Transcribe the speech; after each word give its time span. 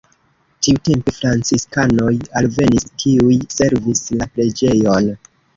Tiutempe 0.67 1.13
franciskanoj 1.17 2.09
alvenis, 2.41 2.89
kiuj 3.05 3.39
servis 3.59 4.05
la 4.19 4.31
preĝejon. 4.35 5.17